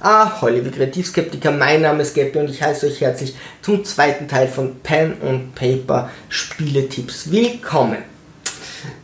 [0.00, 4.28] Ah, Holly, wie Kreativskeptiker, mein Name ist Gabby und ich heiße euch herzlich zum zweiten
[4.28, 7.30] Teil von Pen und Paper Spieletipps.
[7.30, 8.02] Willkommen!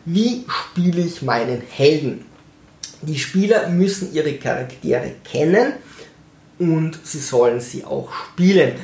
[0.04, 2.26] Wie spiele ich meinen Helden?
[3.00, 5.72] Die Spieler müssen ihre Charaktere kennen
[6.58, 8.74] und sie sollen sie auch spielen.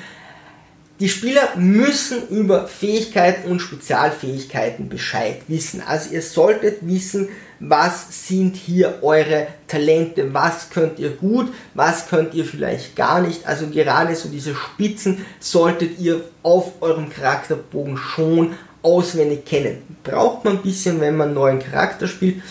[1.01, 5.81] Die Spieler müssen über Fähigkeiten und Spezialfähigkeiten Bescheid wissen.
[5.81, 7.29] Also ihr solltet wissen,
[7.61, 13.46] was sind hier eure Talente, was könnt ihr gut, was könnt ihr vielleicht gar nicht.
[13.46, 19.83] Also gerade so diese Spitzen solltet ihr auf eurem Charakterbogen schon auswendig kennen.
[20.03, 22.43] Braucht man ein bisschen, wenn man einen neuen Charakter spielt.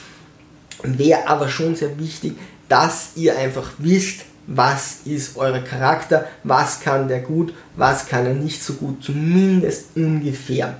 [0.83, 2.33] Wäre aber schon sehr wichtig,
[2.69, 8.33] dass ihr einfach wisst, was ist euer Charakter, was kann der gut, was kann er
[8.33, 10.75] nicht so gut, zumindest ungefähr.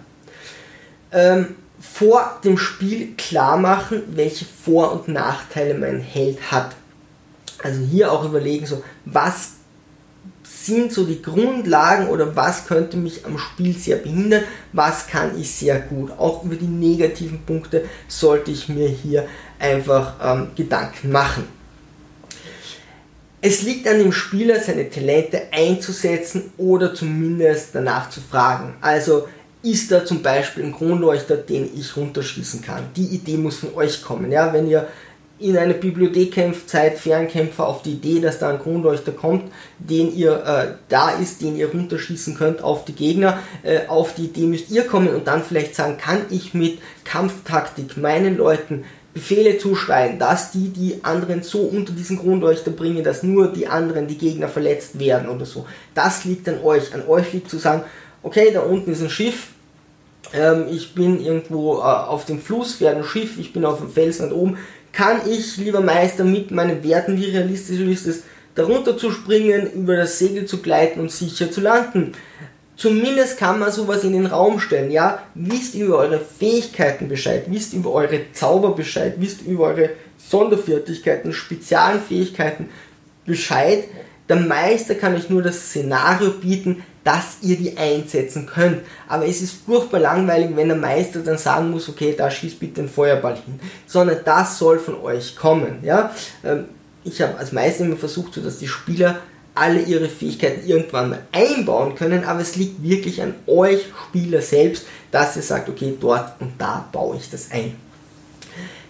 [1.11, 6.75] Ähm, vor dem Spiel klar machen, welche Vor- und Nachteile mein Held hat.
[7.61, 9.51] Also hier auch überlegen, so was
[10.43, 14.43] sind so die Grundlagen oder was könnte mich am Spiel sehr behindern,
[14.73, 16.11] was kann ich sehr gut.
[16.17, 19.27] Auch über die negativen Punkte sollte ich mir hier
[19.59, 21.56] einfach ähm, Gedanken machen.
[23.39, 28.73] Es liegt an dem Spieler, seine Talente einzusetzen oder zumindest danach zu fragen.
[28.81, 29.27] Also
[29.61, 32.85] ist da zum Beispiel ein Kronleuchter, den ich runterschießen kann.
[32.95, 34.31] Die Idee muss von euch kommen.
[34.31, 34.53] Ja?
[34.53, 34.87] Wenn ihr
[35.39, 40.15] in einer Bibliothek kämpft, seid Fernkämpfer auf die Idee, dass da ein Kronleuchter kommt, den
[40.15, 43.39] ihr äh, da ist, den ihr runterschießen könnt auf die Gegner.
[43.61, 47.97] Äh, auf die Idee müsst ihr kommen und dann vielleicht sagen, kann ich mit Kampftaktik
[47.97, 48.85] meinen Leuten
[49.17, 54.07] Befehle zuschreien, dass die die anderen so unter diesen Kronleuchter bringen, dass nur die anderen,
[54.07, 55.65] die Gegner verletzt werden oder so.
[55.95, 56.93] Das liegt an euch.
[56.93, 57.83] An euch liegt zu sagen,
[58.21, 59.47] okay, da unten ist ein Schiff,
[60.33, 63.89] ähm, ich bin irgendwo äh, auf dem Fluss, fährt ein Schiff, ich bin auf dem
[63.89, 64.57] Felsen oben,
[64.91, 69.95] kann ich, lieber Meister, mit meinen Werten, wie realistisch ist es, darunter zu springen, über
[69.95, 72.11] das Segel zu gleiten und sicher zu landen.
[72.77, 75.23] Zumindest kann man sowas in den Raum stellen, ja?
[75.33, 82.69] Wisst über eure Fähigkeiten Bescheid, wisst über eure Zauber Bescheid, wisst über eure Sonderfertigkeiten, Spezialfähigkeiten
[83.25, 83.85] Bescheid.
[84.29, 88.81] Der Meister kann euch nur das Szenario bieten, dass ihr die einsetzen könnt.
[89.07, 92.81] Aber es ist furchtbar langweilig, wenn der Meister dann sagen muss, okay, da schießt bitte
[92.81, 93.59] den Feuerball hin.
[93.87, 96.13] Sondern das soll von euch kommen, ja?
[96.43, 96.65] Ähm,
[97.03, 99.21] ich habe als Meister immer versucht, so dass die Spieler
[99.59, 104.85] alle ihre Fähigkeiten irgendwann mal einbauen können, aber es liegt wirklich an euch Spieler selbst,
[105.11, 107.75] dass ihr sagt, okay, dort und da baue ich das ein.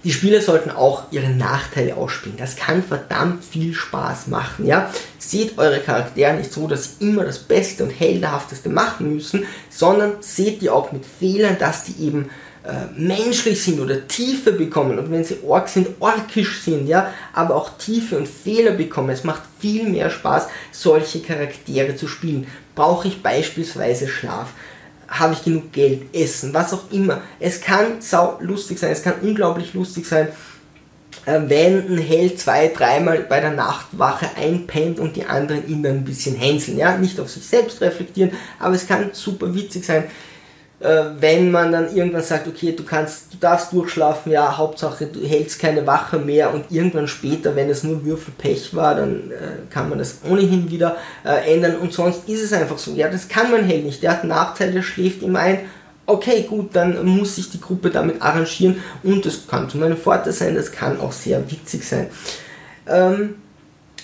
[0.04, 2.38] Die Spieler sollten auch ihre Nachteile ausspielen.
[2.38, 4.66] Das kann verdammt viel Spaß machen.
[4.66, 4.90] Ja?
[5.18, 10.14] Seht eure Charaktere nicht so, dass sie immer das Beste und Heldenhafteste machen müssen, sondern
[10.22, 12.30] seht die auch mit Fehlern, dass die eben
[12.96, 17.78] menschlich sind oder Tiefe bekommen und wenn sie ork sind, orkisch sind, ja, aber auch
[17.78, 19.10] Tiefe und Fehler bekommen.
[19.10, 22.48] Es macht viel mehr Spaß, solche Charaktere zu spielen.
[22.76, 24.50] Brauche ich beispielsweise Schlaf?
[25.08, 27.22] Habe ich genug Geld, Essen, was auch immer.
[27.40, 30.28] Es kann sau lustig sein, es kann unglaublich lustig sein,
[31.26, 35.98] äh, wenn ein Held zwei, dreimal bei der Nachtwache einpennt und die anderen ihn dann
[35.98, 36.78] ein bisschen hänseln.
[36.78, 36.98] Ja?
[36.98, 40.06] Nicht auf sich selbst reflektieren, aber es kann super witzig sein,
[40.80, 45.26] äh, wenn man dann irgendwann sagt, okay, du kannst, du darfst durchschlafen, ja, Hauptsache du
[45.26, 49.90] hältst keine Wache mehr und irgendwann später, wenn es nur Würfelpech war, dann äh, kann
[49.90, 51.78] man das ohnehin wieder äh, ändern.
[51.78, 54.74] Und sonst ist es einfach so, ja, das kann man Held nicht, der hat Nachteile,
[54.74, 55.60] der schläft immer ein,
[56.06, 60.32] okay, gut, dann muss sich die Gruppe damit arrangieren und das kann zu meinem Vorteil
[60.32, 62.08] sein, das kann auch sehr witzig sein.
[62.88, 63.36] Ähm,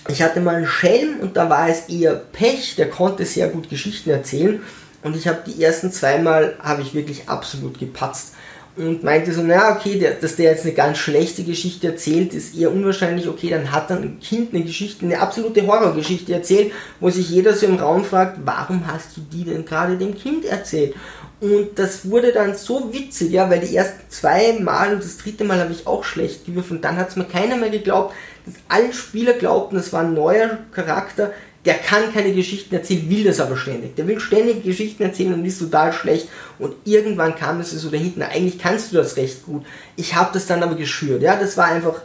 [0.10, 3.70] ich hatte mal einen Schelm und da war es eher Pech, der konnte sehr gut
[3.70, 4.60] Geschichten erzählen
[5.04, 8.34] und ich habe die ersten zweimal, habe ich wirklich absolut gepatzt.
[8.76, 12.58] Und meinte so, naja, okay, der, dass der jetzt eine ganz schlechte Geschichte erzählt, ist
[12.58, 13.28] eher unwahrscheinlich.
[13.28, 17.54] Okay, dann hat dann ein Kind eine Geschichte, eine absolute Horrorgeschichte erzählt, wo sich jeder
[17.54, 20.96] so im Raum fragt, warum hast du die denn gerade dem Kind erzählt?
[21.40, 25.44] Und das wurde dann so witzig, ja, weil die ersten zwei Mal und das dritte
[25.44, 26.78] Mal habe ich auch schlecht gewürfelt.
[26.78, 28.16] Und dann hat es mir keiner mehr geglaubt,
[28.46, 31.32] dass alle Spieler glaubten, das war ein neuer Charakter,
[31.66, 33.96] der kann keine Geschichten erzählen, will das aber ständig.
[33.96, 36.28] Der will ständig Geschichten erzählen und ist total schlecht.
[36.60, 39.66] Und irgendwann kam es so dahinten, eigentlich kannst du das recht gut.
[39.96, 41.22] Ich habe das dann aber geschürt.
[41.22, 42.02] Ja, das war einfach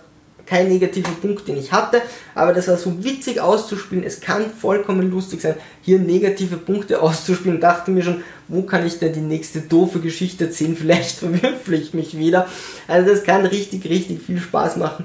[0.46, 2.00] kein negativer Punkt, den ich hatte,
[2.34, 4.02] aber das war so witzig auszuspielen.
[4.02, 7.60] Es kann vollkommen lustig sein, hier negative Punkte auszuspielen.
[7.60, 10.76] Dachte mir schon, wo kann ich denn die nächste doofe Geschichte erzählen?
[10.76, 12.48] Vielleicht verwürfle ich mich wieder.
[12.86, 15.04] Also das kann richtig, richtig viel Spaß machen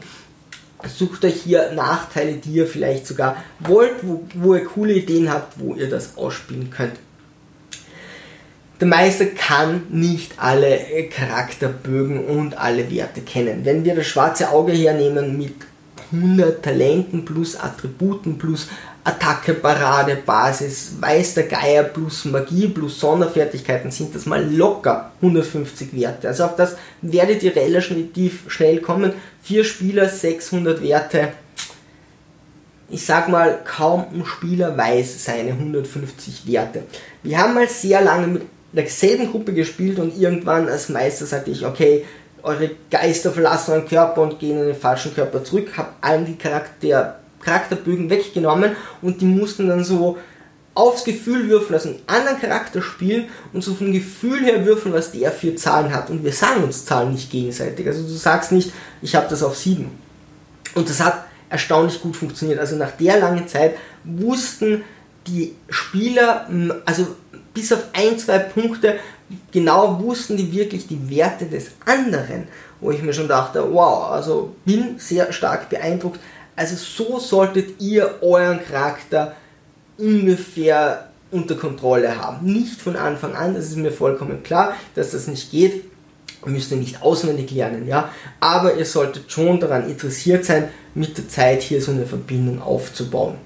[0.87, 5.59] sucht euch hier Nachteile, die ihr vielleicht sogar wollt, wo, wo ihr coole Ideen habt,
[5.59, 6.95] wo ihr das ausspielen könnt.
[8.79, 13.63] Der Meister kann nicht alle Charakterbögen und alle Werte kennen.
[13.63, 15.53] Wenn wir das schwarze Auge hernehmen mit
[16.11, 18.67] 100 Talenten plus Attributen plus
[19.05, 25.93] Attacke, Parade, Basis, weiß der Geier plus Magie plus Sonderfertigkeiten sind das mal locker 150
[25.93, 26.29] Werte.
[26.29, 29.13] Also auf das werdet ihr relativ schnell kommen.
[29.41, 31.33] Vier Spieler, 600 Werte.
[32.89, 36.83] Ich sag mal, kaum ein Spieler weiß seine 150 Werte.
[37.23, 41.65] Wir haben mal sehr lange mit derselben Gruppe gespielt und irgendwann als Meister sagte ich,
[41.65, 42.05] okay,
[42.41, 46.37] eure Geister verlassen euren Körper und gehen in den falschen Körper zurück, hab allen die
[46.37, 50.17] Charakter Charakterbögen weggenommen und die mussten dann so
[50.75, 55.11] aufs Gefühl würfeln, also einen anderen Charakter spielen und so vom Gefühl her würfeln, was
[55.11, 56.09] der für Zahlen hat.
[56.09, 57.85] Und wir sagen uns Zahlen nicht gegenseitig.
[57.85, 59.89] Also du sagst nicht, ich habe das auf 7.
[60.73, 62.59] Und das hat erstaunlich gut funktioniert.
[62.59, 64.83] Also nach der langen Zeit wussten
[65.27, 66.49] die Spieler,
[66.85, 67.07] also
[67.53, 68.95] bis auf ein, zwei Punkte,
[69.51, 72.47] genau wussten die wirklich die Werte des anderen,
[72.81, 76.19] wo ich mir schon dachte, wow, also bin sehr stark beeindruckt,
[76.55, 79.35] also so solltet ihr euren Charakter
[79.97, 82.45] ungefähr unter Kontrolle haben.
[82.45, 85.85] Nicht von Anfang an, das ist mir vollkommen klar, dass das nicht geht.
[86.45, 88.09] Müsst ihr nicht auswendig lernen, ja.
[88.39, 93.37] Aber ihr solltet schon daran interessiert sein, mit der Zeit hier so eine Verbindung aufzubauen.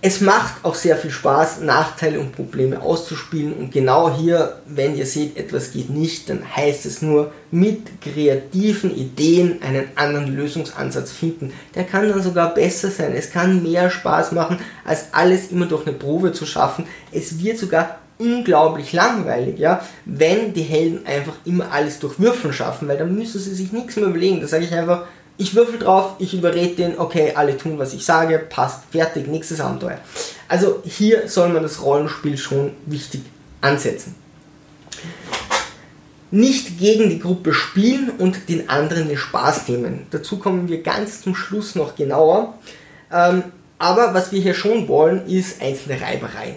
[0.00, 5.06] Es macht auch sehr viel Spaß, Nachteile und Probleme auszuspielen und genau hier, wenn ihr
[5.06, 11.52] seht, etwas geht nicht, dann heißt es nur mit kreativen Ideen einen anderen Lösungsansatz finden.
[11.74, 15.84] Der kann dann sogar besser sein, es kann mehr Spaß machen, als alles immer durch
[15.84, 16.86] eine Probe zu schaffen.
[17.10, 22.86] Es wird sogar unglaublich langweilig, ja, wenn die Helden einfach immer alles durch Würfeln schaffen,
[22.86, 24.40] weil dann müssen sie sich nichts mehr überlegen.
[24.40, 25.06] Da sage ich einfach,
[25.38, 29.60] ich würfel drauf, ich überrede den, okay, alle tun, was ich sage, passt, fertig, nächstes
[29.60, 29.98] Abenteuer.
[30.48, 33.22] Also hier soll man das Rollenspiel schon wichtig
[33.60, 34.16] ansetzen.
[36.32, 40.06] Nicht gegen die Gruppe spielen und den anderen den Spaß nehmen.
[40.10, 42.54] Dazu kommen wir ganz zum Schluss noch genauer.
[43.10, 43.44] Ähm,
[43.78, 46.56] aber was wir hier schon wollen, ist einzelne Reibereien.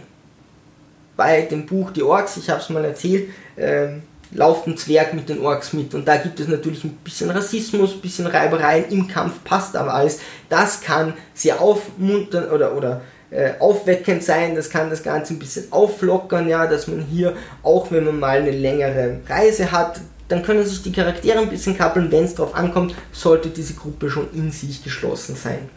[1.16, 4.02] Bei dem Buch Die Orks, ich habe es mal erzählt, ähm,
[4.32, 5.94] lauft ein Zwerg mit den Orks mit.
[5.94, 9.94] Und da gibt es natürlich ein bisschen Rassismus, ein bisschen Reibereien im Kampf, passt aber
[9.94, 10.20] alles.
[10.50, 13.02] Das kann sehr aufmuntern oder, oder
[13.32, 17.92] äh, aufweckend sein, das kann das Ganze ein bisschen auflockern, ja, dass man hier, auch
[17.92, 22.12] wenn man mal eine längere Reise hat, dann können sich die Charaktere ein bisschen kappeln,
[22.12, 25.70] wenn es darauf ankommt, sollte diese Gruppe schon in sich geschlossen sein.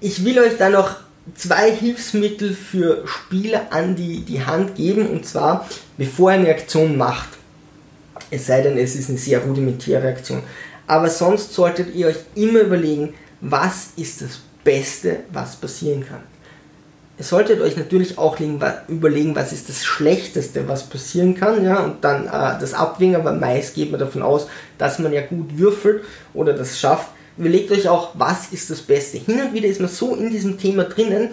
[0.00, 0.96] Ich will euch da noch
[1.34, 6.96] zwei Hilfsmittel für Spieler an die, die Hand geben und zwar bevor er eine Aktion
[6.96, 7.30] macht.
[8.30, 10.42] Es sei denn, es ist eine sehr rudimentäre Reaktion.
[10.86, 16.20] Aber sonst solltet ihr euch immer überlegen, was ist das Beste, was passieren kann.
[17.16, 18.38] Ihr solltet euch natürlich auch
[18.88, 23.32] überlegen, was ist das Schlechteste, was passieren kann, ja, und dann äh, das abwägen, aber
[23.32, 24.48] meist geht man davon aus,
[24.78, 27.08] dass man ja gut würfelt oder das schafft.
[27.36, 29.18] Überlegt euch auch, was ist das Beste.
[29.18, 31.30] Hin und wieder ist man so in diesem Thema drinnen,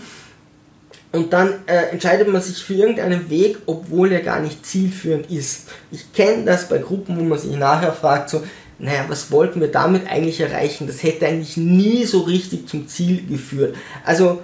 [1.14, 5.68] und dann äh, entscheidet man sich für irgendeinen Weg, obwohl er gar nicht zielführend ist.
[5.92, 8.44] Ich kenne das bei Gruppen, wo man sich nachher fragt, so,
[8.80, 10.88] naja, was wollten wir damit eigentlich erreichen?
[10.88, 13.76] Das hätte eigentlich nie so richtig zum Ziel geführt.
[14.06, 14.42] Also,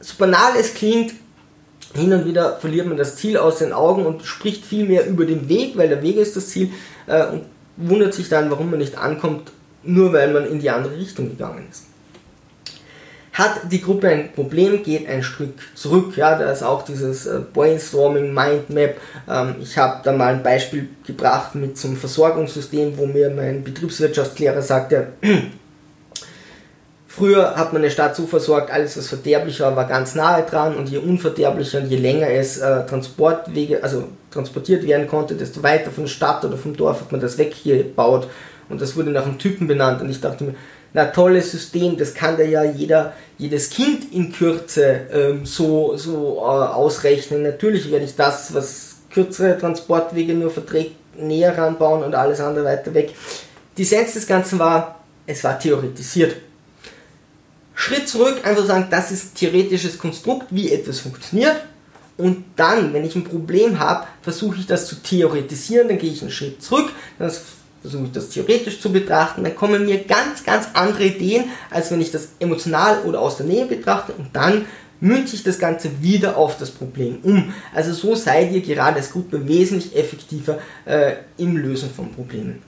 [0.00, 1.14] so banal es klingt,
[1.94, 5.24] hin und wieder verliert man das Ziel aus den Augen und spricht viel mehr über
[5.24, 6.70] den Weg, weil der Weg ist das Ziel
[7.06, 7.42] äh, und
[7.76, 9.50] wundert sich dann, warum man nicht ankommt,
[9.88, 11.84] nur weil man in die andere Richtung gegangen ist.
[13.32, 16.16] Hat die Gruppe ein Problem, geht ein Stück zurück.
[16.16, 18.96] Ja, da ist auch dieses äh, Brainstorming, Mindmap.
[19.28, 23.62] Ähm, ich habe da mal ein Beispiel gebracht mit so einem Versorgungssystem, wo mir mein
[23.62, 25.08] Betriebswirtschaftslehrer sagte,
[27.06, 30.76] Früher hat man eine Stadt so versorgt, alles was verderblich war, war ganz nahe dran
[30.76, 35.90] und je unverderblicher und je länger es äh, Transportwege, also transportiert werden konnte, desto weiter
[35.90, 38.28] von der Stadt oder vom Dorf hat man das weggebaut
[38.68, 40.54] und das wurde nach einem Typen benannt und ich dachte mir,
[40.94, 46.38] na tolles System, das kann da ja jeder, jedes Kind in Kürze ähm, so, so
[46.38, 47.42] äh, ausrechnen.
[47.42, 52.94] Natürlich werde ich das, was kürzere Transportwege nur verträgt, näher ranbauen und alles andere weiter
[52.94, 53.14] weg.
[53.76, 56.36] Die Essenz des Ganzen war, es war theoretisiert.
[57.74, 61.56] Schritt zurück, einfach sagen, das ist theoretisches Konstrukt, wie etwas funktioniert.
[62.16, 66.20] Und dann, wenn ich ein Problem habe, versuche ich das zu theoretisieren, dann gehe ich
[66.20, 67.30] einen Schritt zurück, dann
[67.80, 72.00] versuche ich das theoretisch zu betrachten, dann kommen mir ganz, ganz andere Ideen, als wenn
[72.00, 74.66] ich das emotional oder aus der Nähe betrachte und dann
[75.00, 77.54] münze ich das Ganze wieder auf das Problem um.
[77.74, 82.62] Also so seid ihr gerade als Gruppe wesentlich effektiver äh, im Lösen von Problemen.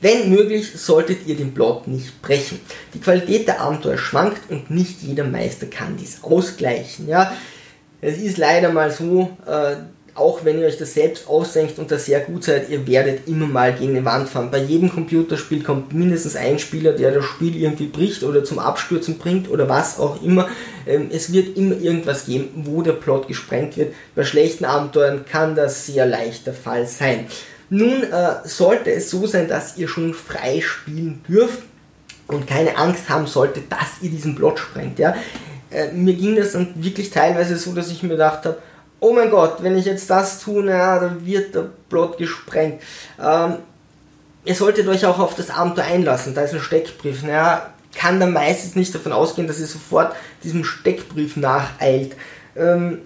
[0.00, 2.58] Wenn möglich, solltet ihr den Plot nicht brechen.
[2.92, 7.06] Die Qualität der Abenteuer schwankt und nicht jeder Meister kann dies ausgleichen.
[7.06, 7.32] Ja,
[8.00, 9.76] es ist leider mal so, äh,
[10.14, 13.46] auch wenn ihr euch das selbst ausdenkt und da sehr gut seid, ihr werdet immer
[13.46, 14.50] mal gegen eine Wand fahren.
[14.50, 19.16] Bei jedem Computerspiel kommt mindestens ein Spieler, der das Spiel irgendwie bricht oder zum Abstürzen
[19.16, 20.48] bringt oder was auch immer.
[20.86, 23.94] Ähm, es wird immer irgendwas geben, wo der Plot gesprengt wird.
[24.14, 27.26] Bei schlechten Abenteuern kann das sehr leicht der Fall sein.
[27.70, 31.62] Nun äh, sollte es so sein, dass ihr schon frei spielen dürft
[32.26, 34.98] und keine Angst haben solltet, dass ihr diesen Plot sprengt.
[34.98, 35.16] Ja?
[35.70, 38.58] Äh, mir ging das dann wirklich teilweise so, dass ich mir gedacht habe,
[39.02, 42.80] oh mein Gott, wenn ich jetzt das tue, na, dann wird der Plot gesprengt.
[43.20, 43.56] Ähm,
[44.44, 47.24] ihr solltet euch auch auf das Abenteuer einlassen, da ist ein Steckbrief.
[47.24, 52.16] Naja, kann dann meistens nicht davon ausgehen, dass ihr sofort diesem Steckbrief nacheilt.
[52.56, 53.00] Ähm,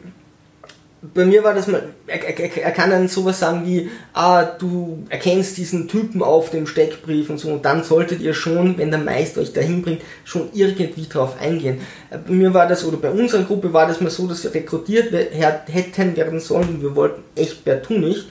[1.15, 5.05] bei mir war das mal, er, er, er, kann dann sowas sagen wie, ah, du
[5.09, 9.01] erkennst diesen Typen auf dem Steckbrief und so, und dann solltet ihr schon, wenn der
[9.01, 11.81] Meister euch dahin bringt, schon irgendwie drauf eingehen.
[12.11, 14.55] Äh, bei mir war das, oder bei unserer Gruppe war das mal so, dass wir
[14.55, 18.27] rekrutiert hätten werden sollen, wir wollten echt per nicht,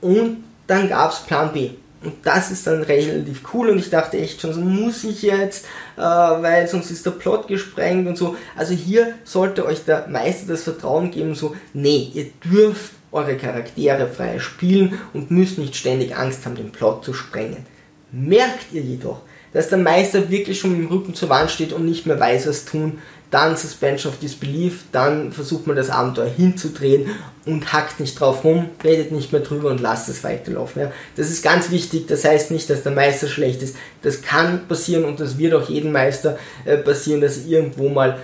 [0.00, 1.70] und dann gab es Plan B.
[2.02, 5.66] Und das ist dann relativ cool und ich dachte echt schon, so muss ich jetzt,
[5.96, 8.36] äh, weil sonst ist der Plot gesprengt und so.
[8.56, 14.08] Also hier sollte euch der Meister das Vertrauen geben, so, nee, ihr dürft eure Charaktere
[14.08, 17.66] frei spielen und müsst nicht ständig Angst haben, den Plot zu sprengen.
[18.10, 19.20] Merkt ihr jedoch,
[19.52, 22.48] dass der Meister wirklich schon mit dem Rücken zur Wand steht und nicht mehr weiß,
[22.48, 22.98] was tun,
[23.32, 27.06] dann Suspension of Disbelief, dann versucht man das Abenteuer hinzudrehen
[27.46, 30.82] und hackt nicht drauf rum, redet nicht mehr drüber und lasst es weiterlaufen.
[30.82, 30.92] Ja.
[31.16, 33.74] Das ist ganz wichtig, das heißt nicht, dass der Meister schlecht ist.
[34.02, 38.18] Das kann passieren und das wird auch jedem Meister äh, passieren, dass irgendwo mal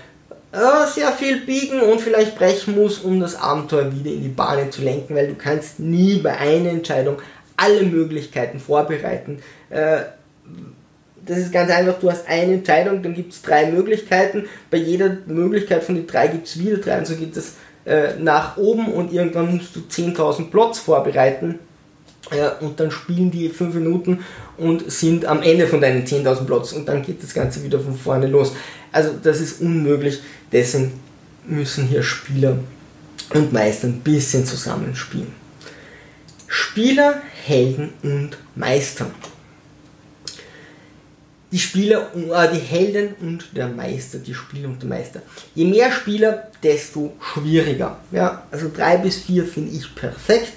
[0.53, 4.71] äh, sehr viel biegen und vielleicht brechen muss, um das Abenteuer wieder in die Bahnen
[4.71, 7.17] zu lenken, weil du kannst nie bei einer Entscheidung
[7.57, 9.41] alle Möglichkeiten vorbereiten.
[9.71, 10.03] Äh,
[11.28, 14.47] das ist ganz einfach, du hast eine Entscheidung, dann gibt es drei Möglichkeiten.
[14.70, 17.54] Bei jeder Möglichkeit von den drei gibt es wieder drei und so geht es
[17.85, 21.58] äh, nach oben und irgendwann musst du 10.000 Plots vorbereiten.
[22.30, 24.25] Äh, und dann spielen die 5 Minuten
[24.56, 27.94] und sind am Ende von deinen 10.000 Plots und dann geht das Ganze wieder von
[27.94, 28.52] vorne los.
[28.90, 30.20] Also das ist unmöglich,
[30.50, 30.94] deswegen
[31.47, 32.56] müssen hier Spieler
[33.35, 35.32] und Meister ein bisschen zusammenspielen.
[36.47, 39.06] Spieler, Helden und Meister
[41.50, 45.23] die Spieler, äh, die Helden und der Meister, die Spieler und der Meister.
[45.55, 47.97] Je mehr Spieler, desto schwieriger.
[48.12, 50.52] Ja, also drei bis vier finde ich perfekt.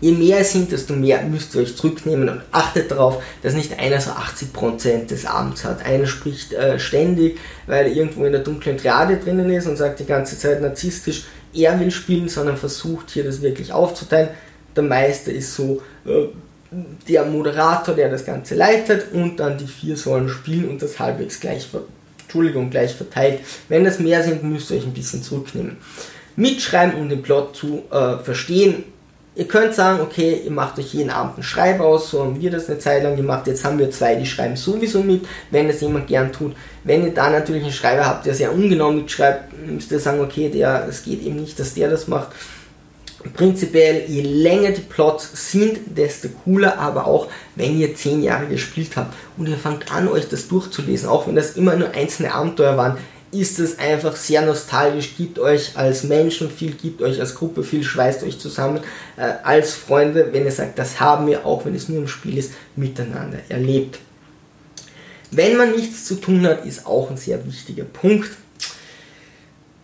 [0.00, 3.78] Je mehr es sind, desto mehr müsst ihr euch zurücknehmen und achtet darauf, dass nicht
[3.78, 5.86] einer so 80% des Abends hat.
[5.86, 10.00] Einer spricht äh, ständig, weil er irgendwo in der dunklen Triade drinnen ist und sagt
[10.00, 14.30] die ganze Zeit narzisstisch, er will spielen, sondern versucht hier das wirklich aufzuteilen.
[14.76, 16.26] Der Meister ist so, äh,
[17.08, 21.40] der Moderator, der das Ganze leitet und dann die vier sollen spielen und das halbwegs
[21.40, 21.68] gleich,
[22.22, 23.40] Entschuldigung, gleich verteilt.
[23.68, 25.76] Wenn das mehr sind, müsst ihr euch ein bisschen zurücknehmen.
[26.36, 28.84] Mitschreiben, um den Plot zu äh, verstehen.
[29.36, 32.52] Ihr könnt sagen, okay, ihr macht euch jeden Abend einen Schreib aus, so haben wir
[32.52, 35.80] das eine Zeit lang gemacht, jetzt haben wir zwei, die schreiben sowieso mit, wenn das
[35.80, 36.54] jemand gern tut.
[36.84, 40.50] Wenn ihr da natürlich einen Schreiber habt, der sehr ungenau mitschreibt, müsst ihr sagen, okay,
[40.50, 42.28] der, es geht eben nicht, dass der das macht
[43.32, 48.96] prinzipiell, je länger die Plots sind, desto cooler, aber auch wenn ihr 10 Jahre gespielt
[48.96, 52.76] habt und ihr fangt an, euch das durchzulesen, auch wenn das immer nur einzelne Abenteuer
[52.76, 52.98] waren,
[53.34, 57.82] ist es einfach sehr nostalgisch, gibt euch als Menschen viel, gibt euch als Gruppe viel,
[57.82, 58.80] schweißt euch zusammen
[59.16, 62.38] äh, als Freunde, wenn ihr sagt, das haben wir, auch wenn es nur im Spiel
[62.38, 63.98] ist, miteinander erlebt.
[65.30, 68.30] Wenn man nichts zu tun hat, ist auch ein sehr wichtiger Punkt.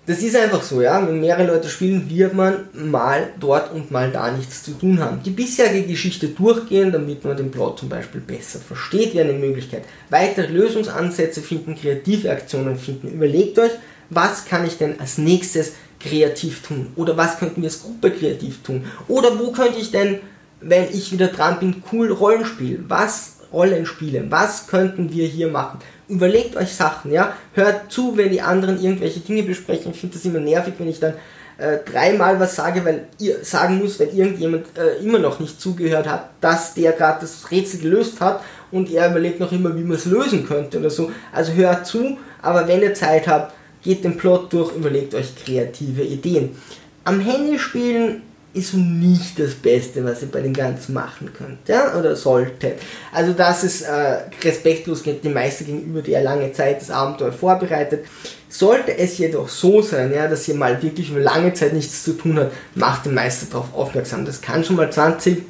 [0.06, 1.06] Das ist einfach so, ja.
[1.06, 5.22] Wenn mehrere Leute spielen, wird man mal dort und mal da nichts zu tun haben.
[5.22, 9.84] Die bisherige Geschichte durchgehen, damit man den Plot zum Beispiel besser versteht, wäre eine Möglichkeit.
[10.08, 13.08] Weitere Lösungsansätze finden, kreative Aktionen finden.
[13.12, 13.72] Überlegt euch,
[14.08, 16.88] was kann ich denn als nächstes kreativ tun?
[16.96, 18.84] Oder was könnten wir als Gruppe kreativ tun?
[19.06, 20.20] Oder wo könnte ich denn,
[20.60, 22.84] wenn ich wieder dran bin, cool Rollenspiel?
[22.88, 24.30] Was Rollenspiele?
[24.30, 25.80] Was könnten wir hier machen?
[26.10, 27.34] überlegt euch Sachen, ja.
[27.54, 29.92] Hört zu, wenn die anderen irgendwelche Dinge besprechen.
[29.92, 31.14] Ich finde das immer nervig, wenn ich dann
[31.56, 36.08] äh, dreimal was sage, weil ihr sagen muss, wenn irgendjemand äh, immer noch nicht zugehört
[36.08, 39.96] hat, dass der gerade das Rätsel gelöst hat und er überlegt noch immer, wie man
[39.96, 41.10] es lösen könnte oder so.
[41.32, 46.02] Also hört zu, aber wenn ihr Zeit habt, geht den Plot durch, überlegt euch kreative
[46.02, 46.56] Ideen.
[47.04, 51.96] Am Handy spielen ist nicht das Beste, was ihr bei den Ganzen machen könnt, ja,
[51.96, 52.80] oder solltet.
[53.12, 58.06] Also das ist äh, respektlos dem Meister gegenüber, der lange Zeit das Abenteuer vorbereitet.
[58.48, 62.14] Sollte es jedoch so sein, ja, dass ihr mal wirklich über lange Zeit nichts zu
[62.14, 64.24] tun habt, macht den Meister darauf aufmerksam.
[64.24, 65.42] Das kann schon mal 20,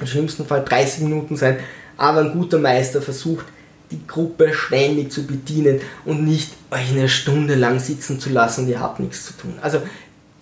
[0.00, 1.58] im schlimmsten Fall 30 Minuten sein,
[1.96, 3.46] aber ein guter Meister versucht,
[3.92, 8.70] die Gruppe ständig zu bedienen und nicht euch eine Stunde lang sitzen zu lassen und
[8.70, 9.54] ihr habt nichts zu tun.
[9.62, 9.80] Also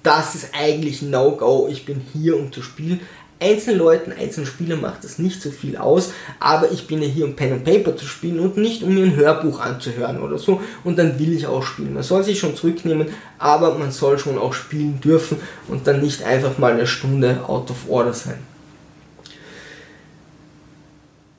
[0.05, 3.01] das ist eigentlich No-Go, ich bin hier, um zu spielen.
[3.41, 7.25] Einzelnen Leuten, einzelnen Spielern macht das nicht so viel aus, aber ich bin ja hier,
[7.25, 10.61] um Pen and Paper zu spielen und nicht, um mir ein Hörbuch anzuhören oder so.
[10.85, 11.95] Und dann will ich auch spielen.
[11.95, 13.09] Man soll sich schon zurücknehmen,
[13.39, 17.71] aber man soll schon auch spielen dürfen und dann nicht einfach mal eine Stunde out
[17.71, 18.39] of order sein.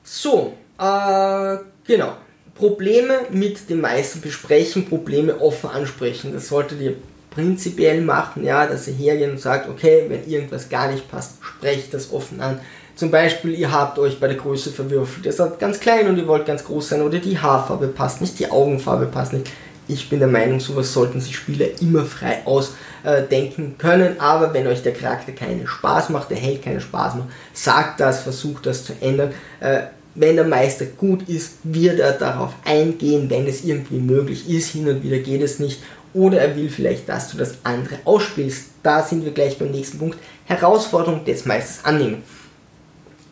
[0.04, 1.56] So, äh,
[1.86, 2.16] genau.
[2.54, 6.32] Probleme mit dem Meister besprechen, Probleme offen ansprechen.
[6.32, 6.96] Das solltet ihr
[7.36, 11.92] prinzipiell machen, ja, dass ihr hergeht und sagt, okay, wenn irgendwas gar nicht passt, sprecht
[11.92, 12.58] das offen an.
[12.94, 16.26] Zum Beispiel, ihr habt euch bei der Größe verwürfelt, ihr seid ganz klein und ihr
[16.26, 19.50] wollt ganz groß sein oder die Haarfarbe passt nicht, die Augenfarbe passt nicht.
[19.86, 24.82] Ich bin der Meinung, sowas sollten sich Spieler immer frei ausdenken können, aber wenn euch
[24.82, 28.94] der Charakter keinen Spaß macht, der Held keinen Spaß macht, sagt das, versucht das zu
[29.02, 29.32] ändern.
[29.60, 29.82] Äh,
[30.14, 34.70] wenn der Meister gut ist, wird er darauf eingehen, wenn es irgendwie möglich ist.
[34.70, 35.82] Hin und wieder geht es nicht
[36.16, 38.70] oder er will vielleicht, dass du das andere ausspielst.
[38.82, 40.18] Da sind wir gleich beim nächsten Punkt.
[40.46, 42.22] Herausforderung des Meisters annehmen.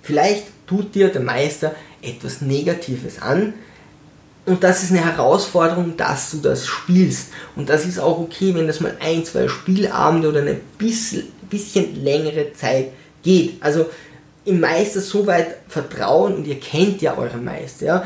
[0.02, 3.54] Vielleicht tut dir der Meister etwas Negatives an
[4.46, 7.28] und das ist eine Herausforderung, dass du das spielst.
[7.56, 12.04] Und das ist auch okay, wenn das mal ein, zwei Spielabende oder eine bisschen, bisschen
[12.04, 12.90] längere Zeit
[13.22, 13.62] geht.
[13.62, 13.86] Also
[14.44, 17.86] im Meister so weit vertrauen und ihr kennt ja euren Meister.
[17.86, 18.04] Ja?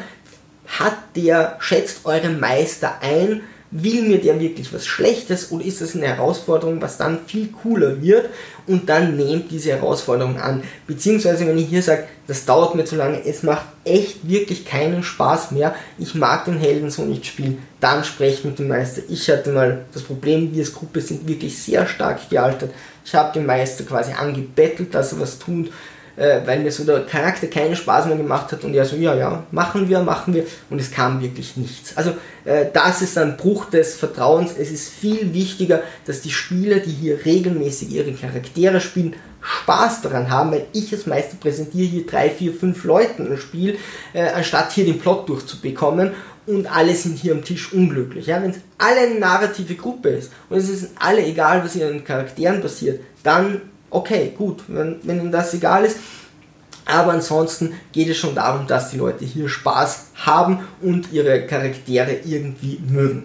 [0.66, 5.94] Hat der, schätzt euren Meister ein, will mir der wirklich was Schlechtes oder ist das
[5.94, 8.30] eine Herausforderung, was dann viel cooler wird
[8.66, 10.62] und dann nehmt diese Herausforderung an.
[10.86, 15.02] Beziehungsweise wenn ich hier sage, das dauert mir zu lange, es macht echt wirklich keinen
[15.02, 19.02] Spaß mehr, ich mag den Helden so nicht spielen, dann sprecht mit dem Meister.
[19.08, 22.70] Ich hatte mal das Problem, wir als Gruppe sind wirklich sehr stark gealtert.
[23.04, 25.70] Ich habe den Meister quasi angebettelt, dass er was tut
[26.18, 29.14] äh, weil mir so der Charakter keinen Spaß mehr gemacht hat und er so, ja,
[29.14, 31.96] ja, machen wir, machen wir und es kam wirklich nichts.
[31.96, 32.10] Also
[32.44, 34.52] äh, das ist ein Bruch des Vertrauens.
[34.58, 40.30] Es ist viel wichtiger, dass die Spieler, die hier regelmäßig ihre Charaktere spielen, Spaß daran
[40.30, 43.78] haben, weil ich als Meister präsentiere hier drei, vier, fünf Leuten ein Spiel,
[44.12, 46.12] äh, anstatt hier den Plot durchzubekommen
[46.46, 48.26] und alle sind hier am Tisch unglücklich.
[48.26, 48.42] Ja?
[48.42, 52.60] Wenn es alle eine narrative Gruppe ist und es ist alle egal, was ihren Charakteren
[52.60, 55.98] passiert, dann okay, gut, wenn, wenn Ihnen das egal ist.
[56.88, 62.16] Aber ansonsten geht es schon darum, dass die Leute hier Spaß haben und ihre Charaktere
[62.24, 63.24] irgendwie mögen.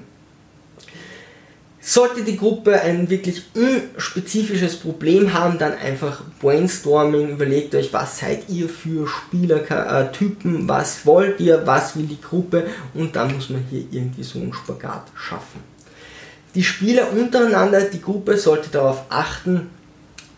[1.79, 8.49] Sollte die Gruppe ein wirklich unspezifisches Problem haben, dann einfach Brainstorming, überlegt euch, was seid
[8.49, 13.83] ihr für Spielertypen, was wollt ihr, was will die Gruppe und dann muss man hier
[13.91, 15.61] irgendwie so einen Spagat schaffen.
[16.55, 19.69] Die Spieler untereinander, die Gruppe sollte darauf achten,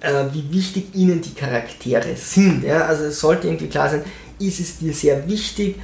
[0.06, 2.64] äh, wie wichtig ihnen die Charaktere sind.
[2.64, 2.86] Ja?
[2.86, 4.04] Also es sollte irgendwie klar sein,
[4.40, 5.78] ist es dir sehr wichtig,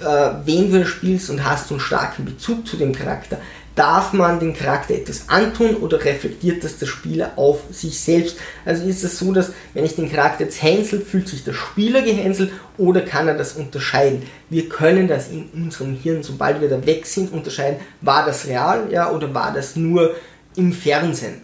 [0.00, 3.38] äh, wen du spielst und hast du einen starken Bezug zu dem Charakter.
[3.74, 8.36] Darf man den Charakter etwas antun oder reflektiert das der Spieler auf sich selbst?
[8.64, 12.02] Also ist es so, dass wenn ich den Charakter jetzt hänsel, fühlt sich der Spieler
[12.02, 14.22] gehänselt oder kann er das unterscheiden?
[14.48, 18.92] Wir können das in unserem Hirn, sobald wir da weg sind, unterscheiden, war das real
[18.92, 20.14] ja, oder war das nur
[20.54, 21.42] im Fernsehen?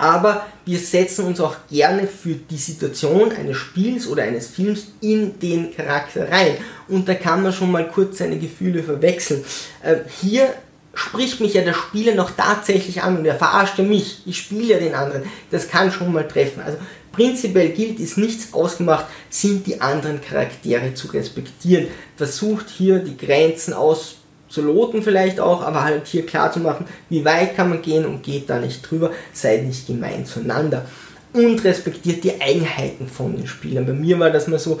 [0.00, 5.38] Aber wir setzen uns auch gerne für die Situation eines Spiels oder eines Films in
[5.38, 6.56] den Charakter rein.
[6.88, 9.44] Und da kann man schon mal kurz seine Gefühle verwechseln.
[9.82, 10.54] Äh, hier
[10.94, 14.22] spricht mich ja der Spieler noch tatsächlich an und er verarscht ja mich.
[14.24, 15.24] Ich spiele ja den anderen.
[15.50, 16.62] Das kann schon mal treffen.
[16.62, 16.78] Also
[17.12, 21.88] prinzipiell gilt, ist nichts ausgemacht, sind die anderen Charaktere zu respektieren.
[22.16, 24.16] Versucht hier die Grenzen aus
[24.50, 28.04] zu loten vielleicht auch, aber halt hier klar zu machen, wie weit kann man gehen
[28.04, 30.84] und geht da nicht drüber, seid nicht gemein zueinander.
[31.32, 33.86] Und respektiert die Eigenheiten von den Spielern.
[33.86, 34.80] Bei mir war das mal so,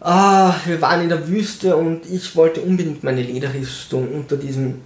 [0.00, 4.80] ah, wir waren in der Wüste und ich wollte unbedingt meine Lederrüstung unter diesem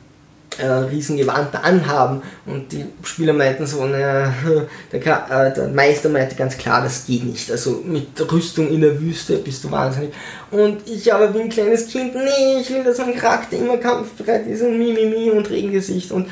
[0.59, 4.33] äh, Riesengewand anhaben und die Spieler meinten so, naja,
[4.93, 7.51] der, äh, der, Meister meinte ganz klar, das geht nicht.
[7.51, 10.13] Also mit Rüstung in der Wüste bist du wahnsinnig.
[10.51, 14.47] Und ich aber wie ein kleines Kind, nee, ich will, dass mein Charakter immer kampfbereit
[14.47, 16.29] ist und Mimimi und Regengesicht und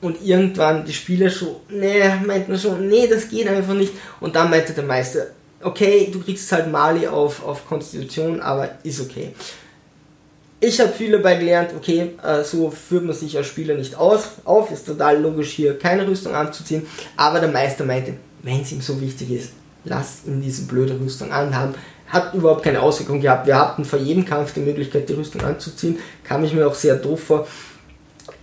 [0.00, 3.94] und irgendwann die Spieler so, nee, meinten so, nee, das geht einfach nicht.
[4.20, 5.28] Und dann meinte der Meister,
[5.62, 9.32] okay, du kriegst halt Mali auf, auf Konstitution, aber ist okay
[10.64, 14.28] ich habe viel dabei gelernt, okay, äh, so führt man sich als Spieler nicht aus,
[14.44, 18.80] auf, ist total logisch hier keine Rüstung anzuziehen, aber der Meister meinte, wenn es ihm
[18.80, 19.50] so wichtig ist,
[19.84, 21.74] lasst ihn diese blöde Rüstung anhaben.
[22.08, 23.46] Hat überhaupt keine Auswirkung gehabt.
[23.46, 25.98] Wir hatten vor jedem Kampf die Möglichkeit, die Rüstung anzuziehen.
[26.22, 27.46] Kam ich mir auch sehr doof vor.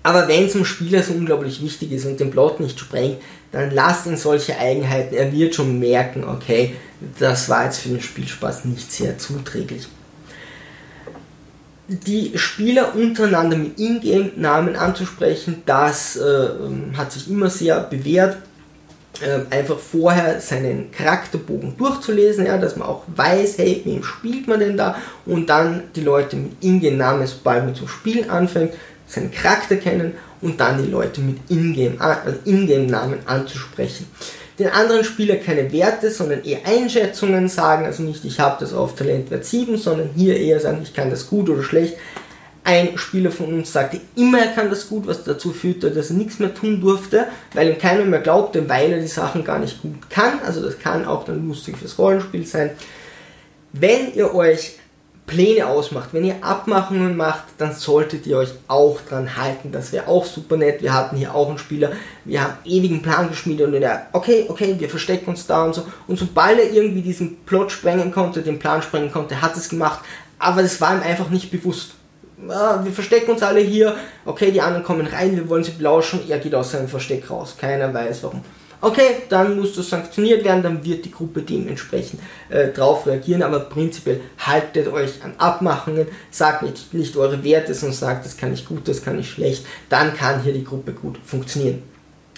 [0.03, 3.17] Aber wenn es dem Spieler so unglaublich wichtig ist und den Plot nicht sprengt,
[3.51, 5.13] dann lasst ihn solche Eigenheiten.
[5.13, 6.75] Er wird schon merken, okay,
[7.19, 9.87] das war jetzt für den Spielspaß nicht sehr zuträglich
[11.91, 16.49] die Spieler untereinander mit Ingame-Namen anzusprechen, das äh,
[16.97, 18.37] hat sich immer sehr bewährt.
[19.21, 24.59] äh, einfach vorher seinen Charakterbogen durchzulesen, ja, dass man auch weiß, hey, wem spielt man
[24.59, 28.73] denn da und dann die Leute mit Ingame-Namen, sobald man zum Spielen anfängt,
[29.07, 34.07] seinen Charakter kennen und dann die Leute mit Ingame-Namen Ingame anzusprechen.
[34.59, 38.95] Den anderen Spieler keine Werte, sondern eher Einschätzungen sagen, also nicht ich habe das auf
[38.95, 41.95] Talentwert 7, sondern hier eher sagen, ich kann das gut oder schlecht.
[42.63, 46.17] Ein Spieler von uns sagte immer, er kann das gut, was dazu führte, dass er
[46.17, 47.25] nichts mehr tun durfte,
[47.55, 50.39] weil ihm keiner mehr glaubte, weil er die Sachen gar nicht gut kann.
[50.45, 52.71] Also das kann auch dann lustig fürs Rollenspiel sein.
[53.73, 54.73] Wenn ihr euch
[55.27, 59.71] Pläne ausmacht, wenn ihr Abmachungen macht, dann solltet ihr euch auch dran halten.
[59.71, 60.81] Das wäre auch super nett.
[60.81, 61.91] Wir hatten hier auch einen Spieler,
[62.25, 65.85] wir haben ewigen Plan geschmiedet und der, okay, okay, wir verstecken uns da und so.
[66.07, 70.03] Und sobald er irgendwie diesen Plot sprengen konnte, den Plan sprengen konnte, hat es gemacht.
[70.37, 71.93] Aber das war ihm einfach nicht bewusst.
[72.49, 76.21] Ja, wir verstecken uns alle hier, okay, die anderen kommen rein, wir wollen sie belauschen,
[76.27, 77.55] er geht aus seinem Versteck raus.
[77.57, 78.43] Keiner weiß warum.
[78.83, 83.59] Okay, dann muss das sanktioniert werden, dann wird die Gruppe dementsprechend äh, drauf reagieren, aber
[83.59, 88.65] prinzipiell haltet euch an Abmachungen, sagt nicht, nicht eure Werte, sondern sagt, das kann ich
[88.65, 91.83] gut, das kann ich schlecht, dann kann hier die Gruppe gut funktionieren.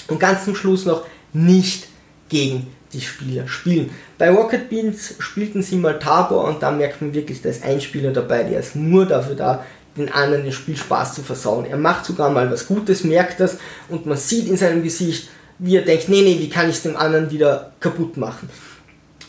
[0.10, 1.88] Und ganz zum Schluss noch, nicht
[2.28, 3.92] gegen die Spieler spielen.
[4.18, 7.80] Bei Rocket Beans spielten sie mal Tabor und da merkt man wirklich, da ist ein
[7.80, 9.66] Spieler dabei, der ist nur dafür da,
[9.98, 11.66] den anderen den Spielspaß zu versauen.
[11.66, 13.58] Er macht sogar mal was Gutes, merkt das
[13.90, 15.30] und man sieht in seinem Gesicht,
[15.64, 18.50] wie ihr denkt, nee, nee, wie kann ich es dem anderen wieder kaputt machen?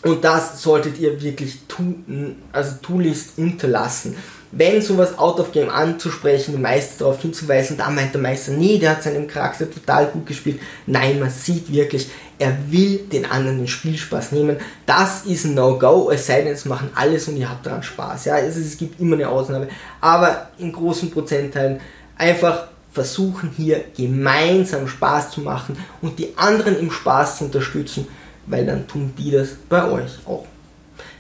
[0.03, 4.17] Und das solltet ihr wirklich tun, also tunlichst unterlassen.
[4.51, 8.79] Wenn sowas out of game anzusprechen, die Meister darauf hinzuweisen, da meint der Meister, nee,
[8.79, 10.61] der hat seinen Charakter total gut gespielt.
[10.87, 14.57] Nein, man sieht wirklich, er will den anderen den Spielspaß nehmen.
[14.87, 18.27] Das ist ein No-Go, es sei denn, es machen alles und ihr habt daran Spaß.
[18.27, 19.69] Ja, es, es gibt immer eine Ausnahme,
[20.01, 21.81] aber in großen Prozentteilen
[22.17, 28.07] einfach versuchen hier gemeinsam Spaß zu machen und die anderen im Spaß zu unterstützen,
[28.47, 30.47] weil dann tun die das bei euch auch.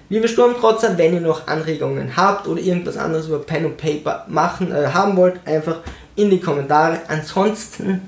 [0.08, 4.70] Liebe Sturmtrotzer, wenn ihr noch Anregungen habt oder irgendwas anderes über Pen und Paper machen
[4.70, 5.78] äh, haben wollt, einfach
[6.14, 7.00] in die Kommentare.
[7.08, 8.02] Ansonsten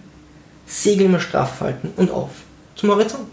[0.67, 2.31] segeln wir straff halten und auf
[2.77, 3.33] zum Horizont.